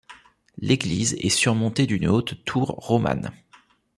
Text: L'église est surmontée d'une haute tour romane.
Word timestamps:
L'église 0.57 1.13
est 1.19 1.29
surmontée 1.29 1.85
d'une 1.85 2.07
haute 2.07 2.43
tour 2.43 2.69
romane. 2.69 3.29